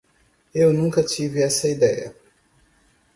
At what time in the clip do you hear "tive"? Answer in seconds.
1.03-1.43